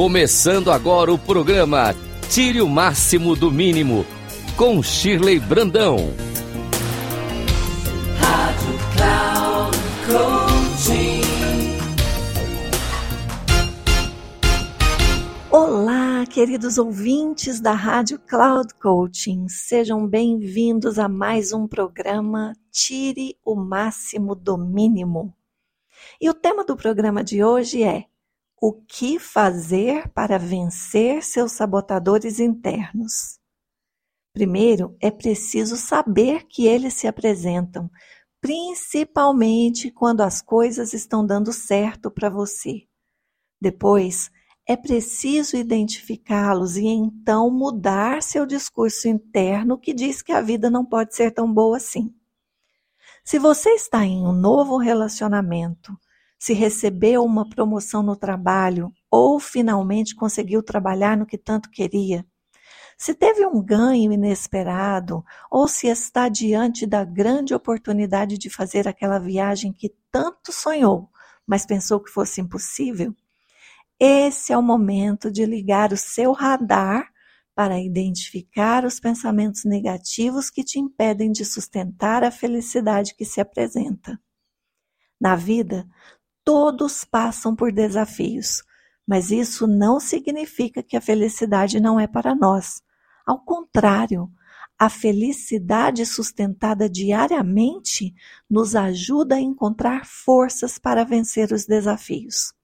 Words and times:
Começando 0.00 0.72
agora 0.72 1.12
o 1.12 1.18
programa 1.18 1.94
Tire 2.30 2.62
o 2.62 2.68
Máximo 2.70 3.36
do 3.36 3.52
Mínimo, 3.52 4.06
com 4.56 4.82
Shirley 4.82 5.38
Brandão. 5.38 5.98
Rádio 8.18 8.78
Cloud 8.96 9.76
Olá, 15.50 16.24
queridos 16.24 16.78
ouvintes 16.78 17.60
da 17.60 17.72
Rádio 17.72 18.18
Cloud 18.20 18.72
Coaching. 18.80 19.48
Sejam 19.50 20.08
bem-vindos 20.08 20.98
a 20.98 21.10
mais 21.10 21.52
um 21.52 21.68
programa 21.68 22.54
Tire 22.72 23.36
o 23.44 23.54
Máximo 23.54 24.34
do 24.34 24.56
Mínimo. 24.56 25.36
E 26.18 26.30
o 26.30 26.32
tema 26.32 26.64
do 26.64 26.74
programa 26.74 27.22
de 27.22 27.44
hoje 27.44 27.82
é 27.82 28.06
o 28.60 28.74
que 28.74 29.18
fazer 29.18 30.08
para 30.10 30.38
vencer 30.38 31.22
seus 31.22 31.52
sabotadores 31.52 32.38
internos? 32.38 33.38
Primeiro, 34.34 34.94
é 35.00 35.10
preciso 35.10 35.76
saber 35.76 36.46
que 36.46 36.66
eles 36.66 36.94
se 36.94 37.06
apresentam, 37.06 37.90
principalmente 38.40 39.90
quando 39.90 40.20
as 40.20 40.42
coisas 40.42 40.92
estão 40.92 41.26
dando 41.26 41.52
certo 41.52 42.10
para 42.10 42.28
você. 42.28 42.86
Depois, 43.60 44.30
é 44.68 44.76
preciso 44.76 45.56
identificá-los 45.56 46.76
e 46.76 46.86
então 46.86 47.50
mudar 47.50 48.22
seu 48.22 48.44
discurso 48.44 49.08
interno 49.08 49.78
que 49.78 49.94
diz 49.94 50.22
que 50.22 50.32
a 50.32 50.40
vida 50.40 50.70
não 50.70 50.84
pode 50.84 51.14
ser 51.14 51.32
tão 51.32 51.52
boa 51.52 51.78
assim. 51.78 52.14
Se 53.24 53.38
você 53.38 53.70
está 53.70 54.04
em 54.04 54.24
um 54.24 54.32
novo 54.32 54.76
relacionamento, 54.76 55.92
se 56.40 56.54
recebeu 56.54 57.22
uma 57.22 57.46
promoção 57.46 58.02
no 58.02 58.16
trabalho 58.16 58.90
ou 59.10 59.38
finalmente 59.38 60.14
conseguiu 60.16 60.62
trabalhar 60.62 61.14
no 61.14 61.26
que 61.26 61.36
tanto 61.36 61.70
queria, 61.70 62.26
se 62.96 63.14
teve 63.14 63.46
um 63.46 63.62
ganho 63.62 64.10
inesperado 64.12 65.22
ou 65.50 65.68
se 65.68 65.86
está 65.86 66.28
diante 66.28 66.86
da 66.86 67.04
grande 67.04 67.54
oportunidade 67.54 68.38
de 68.38 68.48
fazer 68.50 68.88
aquela 68.88 69.18
viagem 69.18 69.72
que 69.72 69.94
tanto 70.10 70.50
sonhou, 70.50 71.10
mas 71.46 71.66
pensou 71.66 72.00
que 72.00 72.10
fosse 72.10 72.40
impossível, 72.40 73.14
esse 73.98 74.52
é 74.52 74.56
o 74.56 74.62
momento 74.62 75.30
de 75.30 75.44
ligar 75.44 75.92
o 75.92 75.96
seu 75.96 76.32
radar 76.32 77.06
para 77.54 77.78
identificar 77.78 78.86
os 78.86 78.98
pensamentos 78.98 79.64
negativos 79.64 80.48
que 80.48 80.64
te 80.64 80.78
impedem 80.78 81.30
de 81.30 81.44
sustentar 81.44 82.24
a 82.24 82.30
felicidade 82.30 83.14
que 83.14 83.26
se 83.26 83.42
apresenta. 83.42 84.18
Na 85.20 85.36
vida, 85.36 85.86
Todos 86.44 87.04
passam 87.04 87.54
por 87.54 87.72
desafios, 87.72 88.62
mas 89.06 89.30
isso 89.30 89.66
não 89.66 90.00
significa 90.00 90.82
que 90.82 90.96
a 90.96 91.00
felicidade 91.00 91.80
não 91.80 91.98
é 91.98 92.06
para 92.06 92.34
nós. 92.34 92.82
Ao 93.26 93.38
contrário, 93.38 94.30
a 94.78 94.88
felicidade 94.88 96.06
sustentada 96.06 96.88
diariamente 96.88 98.14
nos 98.48 98.74
ajuda 98.74 99.34
a 99.34 99.40
encontrar 99.40 100.06
forças 100.06 100.78
para 100.78 101.04
vencer 101.04 101.52
os 101.52 101.66
desafios. 101.66 102.54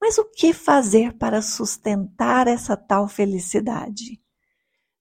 Mas 0.00 0.16
o 0.16 0.24
que 0.24 0.54
fazer 0.54 1.12
para 1.12 1.42
sustentar 1.42 2.48
essa 2.48 2.74
tal 2.74 3.06
felicidade? 3.06 4.18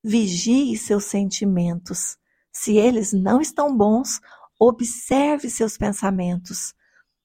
Vigie 0.04 0.76
seus 0.78 1.06
sentimentos. 1.06 2.18
Se 2.52 2.76
eles 2.76 3.14
não 3.14 3.40
estão 3.40 3.76
bons, 3.76 4.20
observe 4.60 5.50
seus 5.50 5.78
pensamentos. 5.78 6.74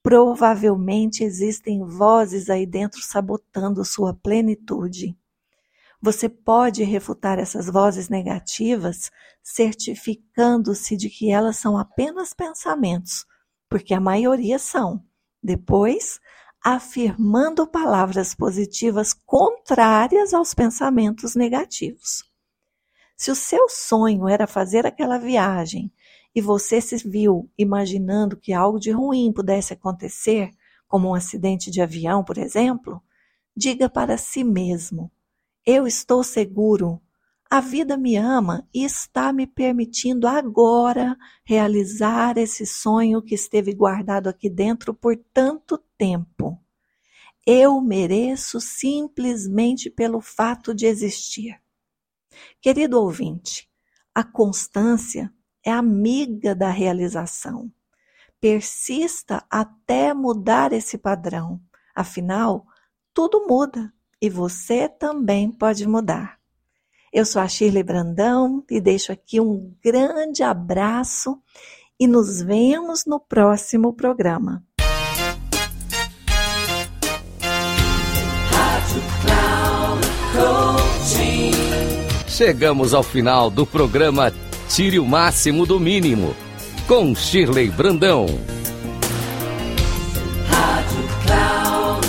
Provavelmente 0.05 1.25
existem 1.25 1.83
vozes 1.83 2.51
aí 2.51 2.67
dentro 2.67 3.01
sabotando 3.01 3.83
sua 3.87 4.13
plenitude. 4.13 5.17
Você 5.99 6.29
pode 6.29 6.85
refutar 6.85 7.39
essas 7.39 7.71
vozes 7.71 8.11
negativas 8.11 9.11
certificando-se 9.43 10.95
de 10.95 11.09
que 11.09 11.31
elas 11.31 11.57
são 11.57 11.79
apenas 11.79 12.35
pensamentos, 12.35 13.25
porque 13.67 13.95
a 13.95 14.01
maioria 14.01 14.59
são. 14.59 15.03
Depois, 15.43 16.21
afirmando 16.63 17.67
palavras 17.67 18.35
positivas 18.35 19.15
contrárias 19.25 20.35
aos 20.35 20.53
pensamentos 20.53 21.35
negativos. 21.35 22.31
Se 23.17 23.31
o 23.31 23.35
seu 23.35 23.71
sonho 23.71 24.29
era 24.29 24.47
fazer 24.47 24.87
aquela 24.87 25.17
viagem 25.17 25.91
e 26.35 26.41
você 26.41 26.81
se 26.81 26.97
viu 27.09 27.49
imaginando 27.57 28.37
que 28.37 28.53
algo 28.53 28.81
de 28.81 28.91
ruim 28.91 29.33
pudesse 29.33 29.73
acontecer, 29.73 30.51
como 30.89 31.09
um 31.09 31.15
acidente 31.15 31.71
de 31.71 31.81
avião, 31.81 32.25
por 32.25 32.39
exemplo, 32.39 33.01
diga 33.57 33.89
para 33.89 34.19
si 34.19 34.43
mesmo: 34.43 35.11
Eu 35.65 35.87
estou 35.87 36.25
seguro. 36.25 37.01
A 37.51 37.61
vida 37.61 37.97
me 37.97 38.17
ama 38.17 38.67
e 38.75 38.85
está 38.85 39.33
me 39.33 39.47
permitindo 39.47 40.27
agora 40.27 41.17
realizar 41.45 42.37
esse 42.37 42.67
sonho 42.67 43.23
que 43.23 43.35
esteve 43.35 43.73
guardado 43.73 44.29
aqui 44.29 44.51
dentro 44.51 44.93
por 44.93 45.17
tanto 45.33 45.79
tempo. 45.97 46.59
Eu 47.47 47.81
mereço 47.81 48.61
simplesmente 48.61 49.89
pelo 49.89 50.21
fato 50.21 50.75
de 50.75 50.87
existir. 50.87 51.61
Querido 52.61 52.99
ouvinte, 52.99 53.69
a 54.13 54.25
constância 54.25 55.33
é 55.65 55.71
amiga 55.71 56.55
da 56.55 56.69
realização. 56.69 57.71
Persista 58.41 59.43
até 59.51 60.13
mudar 60.13 60.73
esse 60.73 60.99
padrão. 60.99 61.61
Afinal, 61.95 62.67
tudo 63.15 63.47
muda 63.49 63.93
e 64.21 64.29
você 64.29 64.89
também 64.89 65.51
pode 65.51 65.87
mudar. 65.89 66.39
Eu 67.13 67.25
sou 67.25 67.41
a 67.41 67.49
Shirley 67.49 67.83
Brandão 67.83 68.65
e 68.69 68.81
deixo 68.81 69.13
aqui 69.13 69.41
um 69.41 69.73
grande 69.83 70.43
abraço 70.43 71.41
e 71.99 72.07
nos 72.07 72.43
vemos 72.43 73.07
no 73.07 73.21
próximo 73.21 73.93
programa. 73.93 74.65
Chegamos 82.27 82.93
ao 82.93 83.05
final 83.05 83.49
do 83.49 83.65
programa 83.65 84.33
Tire 84.69 84.99
o 84.99 85.05
máximo 85.05 85.65
do 85.67 85.79
mínimo. 85.79 86.35
Com 86.87 87.15
Shirley 87.15 87.71
Brandão. 87.71 88.27
Rádio 90.49 91.09
Cloud. 91.25 92.05